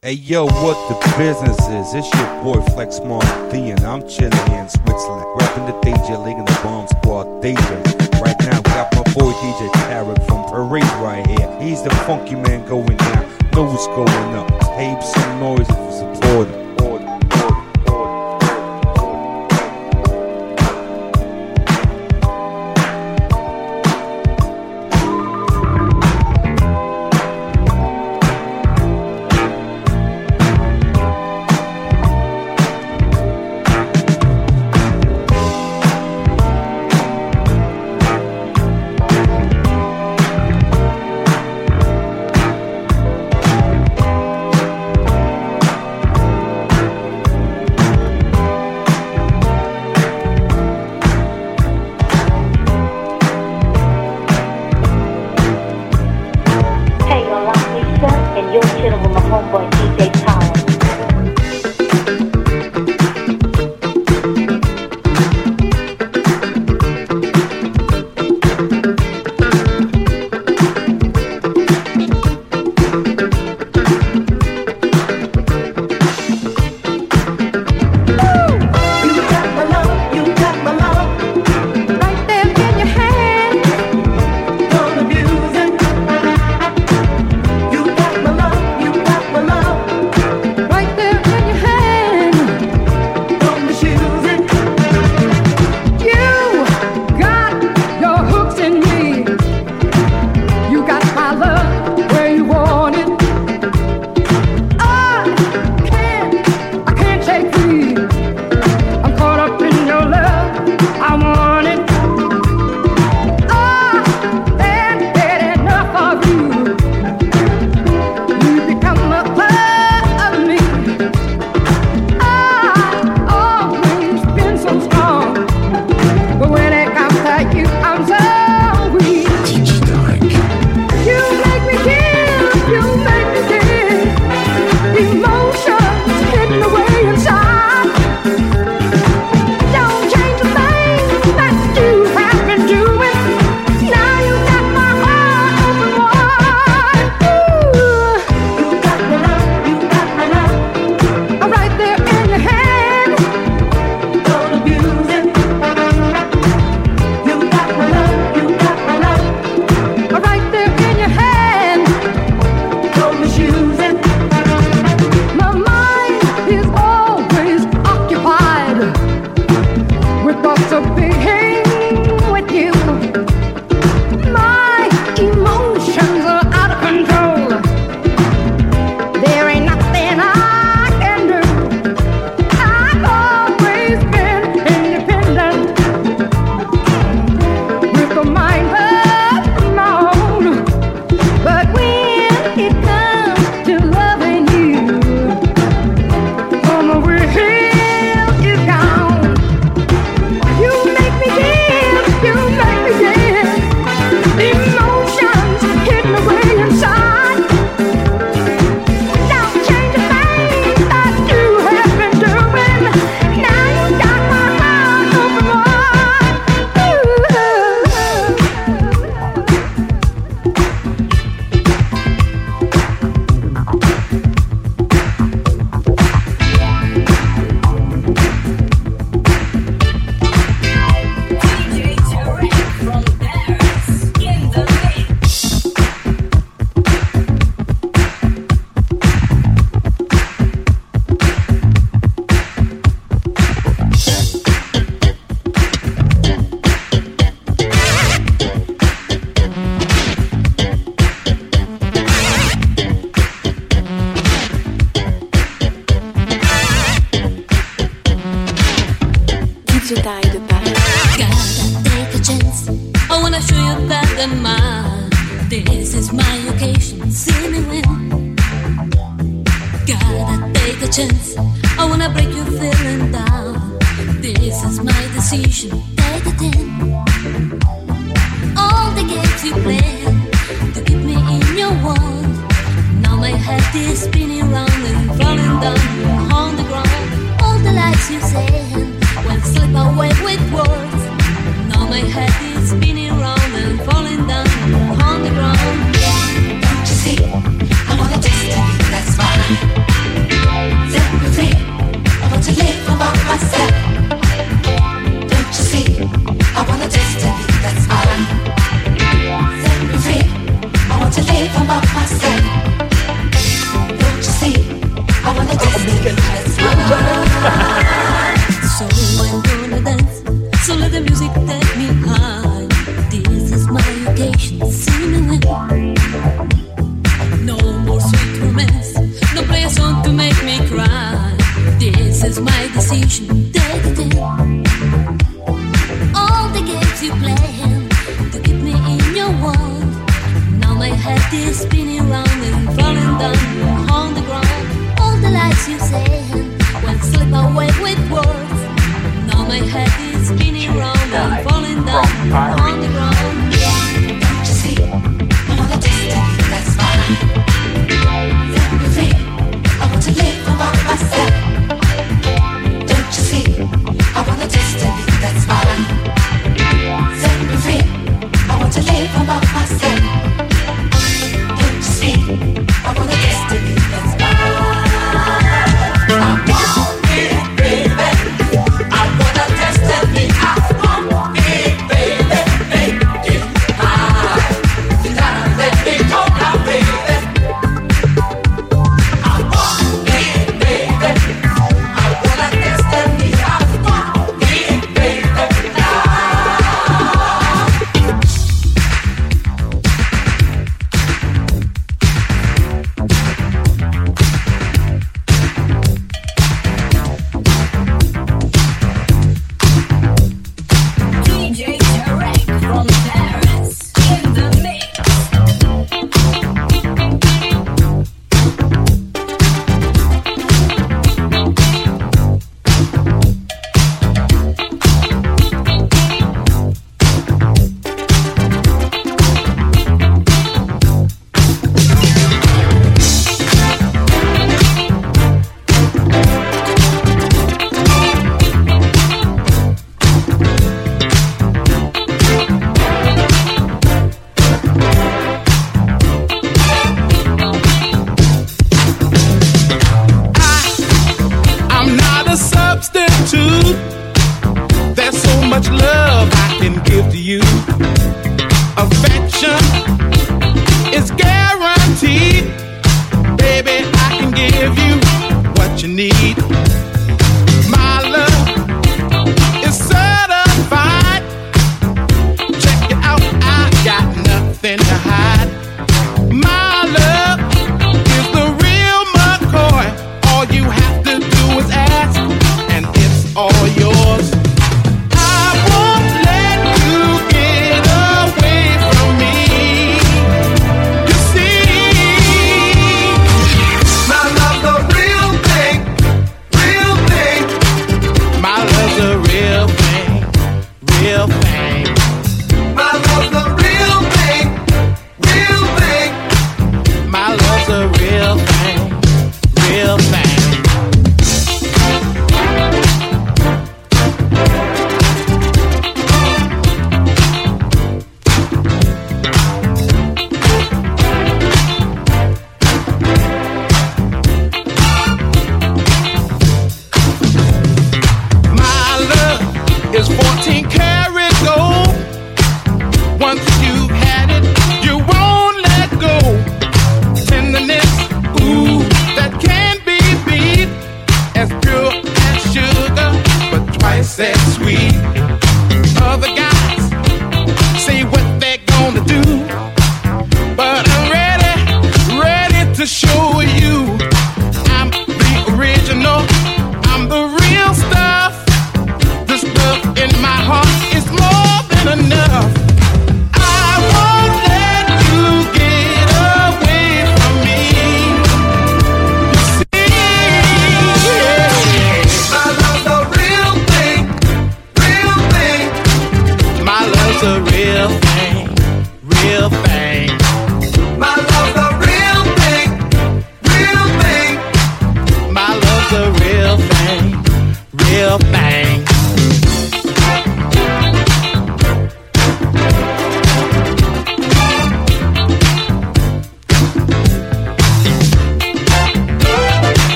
[0.00, 1.92] Hey yo, what the business is?
[1.92, 6.46] It's your boy Flex D, and I'm chilling in Switzerland, rapping the DJ League and
[6.46, 7.58] the Bomb Squad DJ.
[8.22, 11.60] Right now, we got my boy DJ Tarek from Paris right here.
[11.60, 14.48] He's the funky man going down, know what's going up.
[14.76, 16.67] Tape some noise if you support him.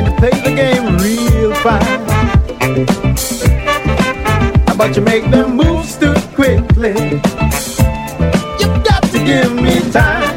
[0.00, 2.06] and you play the game real fine.
[4.76, 6.94] But you make them moves too quickly.
[8.60, 10.36] You got to give me time.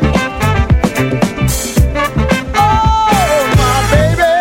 [2.55, 4.35] Oh, my baby,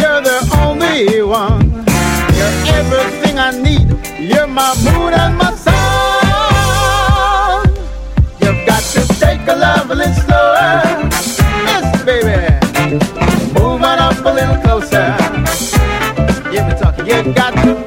[0.00, 1.66] you're the only one.
[2.36, 3.88] You're everything I need.
[4.18, 5.74] You're my moon and my sun.
[8.40, 10.33] You've got to take a lovely slow.
[17.04, 17.83] You got to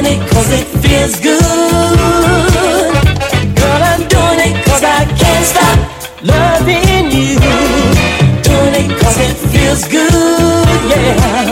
[0.00, 1.40] doing it cause it feels good.
[3.56, 5.78] Girl, I'm doing it cause I can't stop
[6.22, 7.38] loving you.
[8.42, 11.49] Doing it cause it feels good, yeah.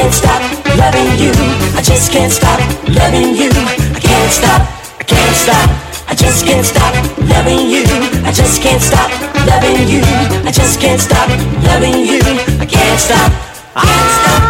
[0.00, 0.40] can't stop
[0.78, 1.32] loving you.
[1.76, 3.50] I just can't stop loving you.
[3.52, 4.62] I can't stop,
[4.98, 5.68] I can't stop.
[6.08, 6.94] I just can't stop
[7.28, 7.84] loving you.
[8.24, 9.10] I just can't stop
[9.46, 10.00] loving you.
[10.48, 11.28] I just can't stop
[11.68, 12.20] loving you.
[12.60, 13.30] I can't stop,
[13.76, 14.42] can't stop.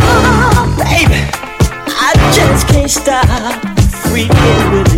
[0.00, 1.20] Ah, baby,
[1.86, 3.26] I just can't stop
[4.08, 4.93] freaking with you.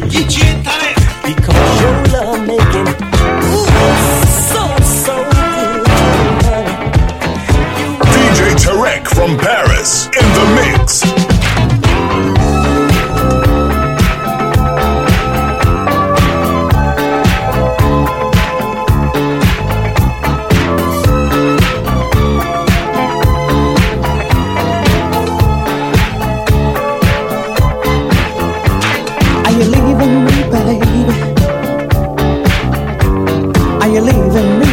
[34.06, 34.65] believe in me.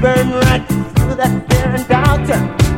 [0.00, 2.77] burn right through that fear and doubt.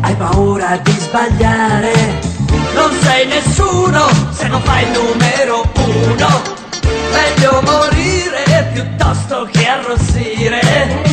[0.00, 1.92] hai paura di sbagliare.
[2.74, 6.42] Non sei nessuno se non fai il numero uno.
[7.12, 11.11] Meglio morire piuttosto che arrossire.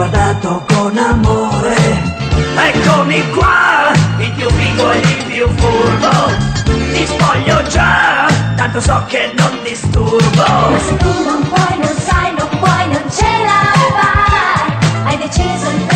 [0.00, 1.76] guardato con amore.
[2.56, 6.08] Eccomi qua, il più vivo e il più furbo.
[6.64, 10.42] Ti spoglio già, tanto so che non disturbo.
[10.70, 13.62] Ma se tu non puoi, non sai, non puoi, non ce la
[14.00, 15.04] fai.
[15.04, 15.89] Hai deciso il tuo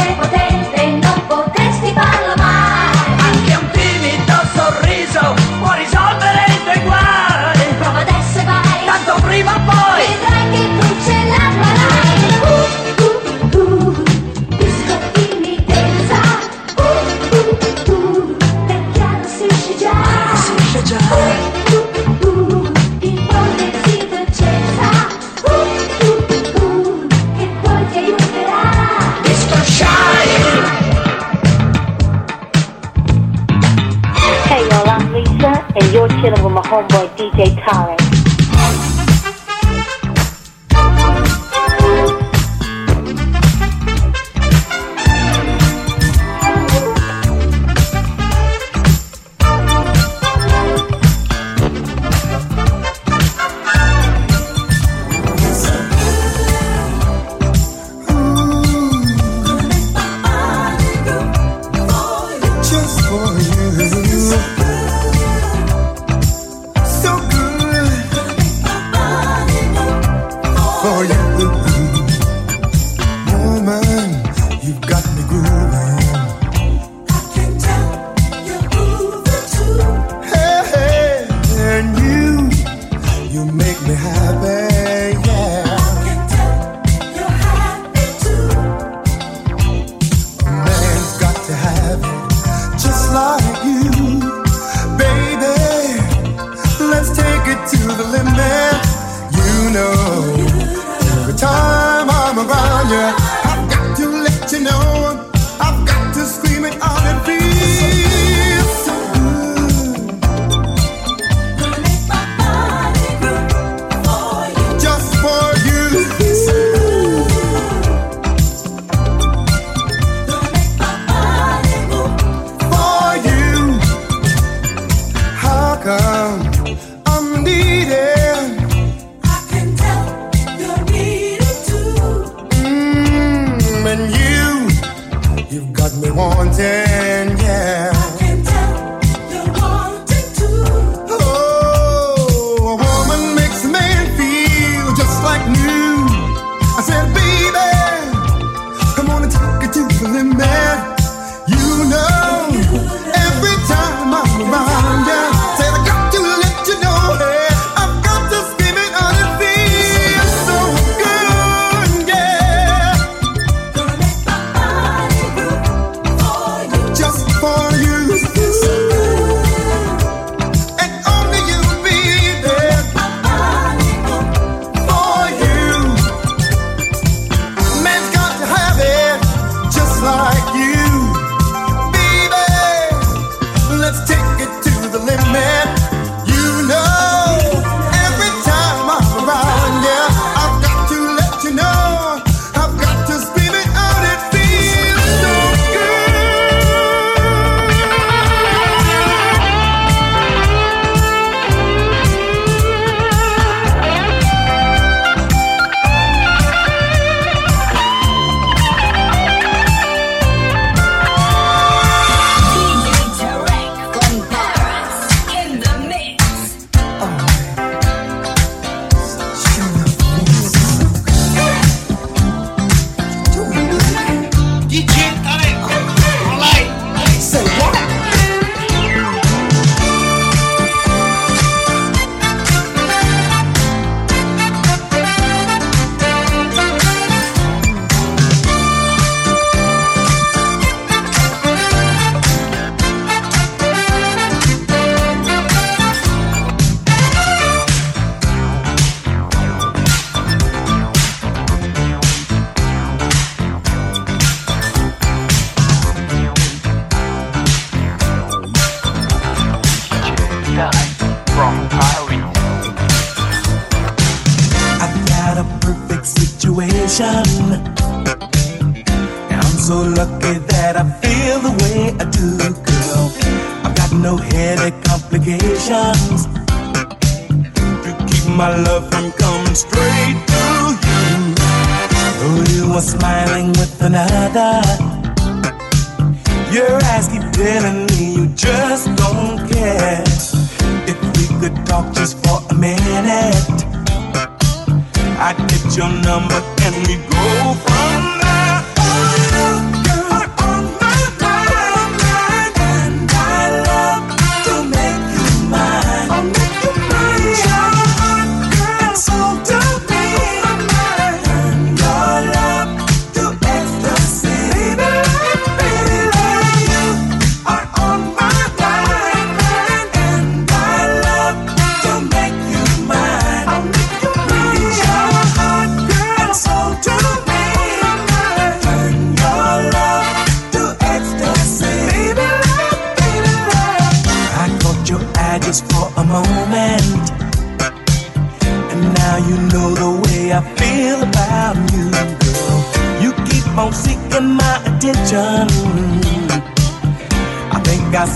[36.74, 38.03] homeboy DJ Collins.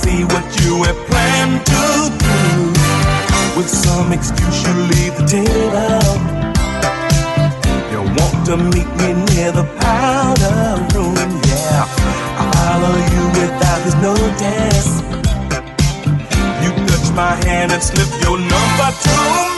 [0.08, 1.84] see what you have planned to
[2.24, 2.36] do.
[3.56, 6.12] With some excuse, you leave the table.
[7.92, 10.60] You want to meet me near the powder
[10.94, 11.84] room, yeah.
[12.40, 14.90] I follow you without this notice.
[16.62, 19.16] You touch my hand and slip your number to
[19.52, 19.57] me.